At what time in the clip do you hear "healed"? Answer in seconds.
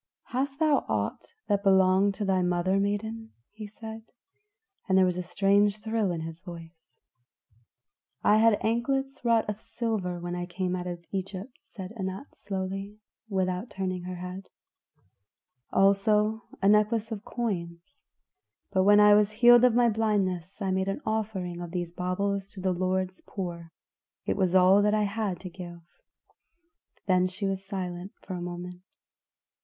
19.29-19.63